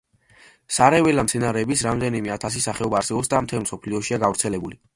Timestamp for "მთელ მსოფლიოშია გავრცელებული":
3.47-4.83